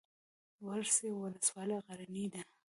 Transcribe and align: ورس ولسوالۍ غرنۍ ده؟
ورس 0.67 0.97
ولسوالۍ 1.21 1.77
غرنۍ 1.85 2.25
ده؟ 2.33 2.41